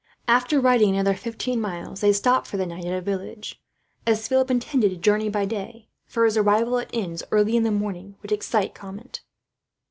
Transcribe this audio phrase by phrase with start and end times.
[0.27, 3.61] After riding another fifteen miles, they stopped for the night at a village,
[4.07, 7.69] as Philip intended to journey by day; for his arrival at inns, early in the
[7.69, 9.21] morning, would excite comment.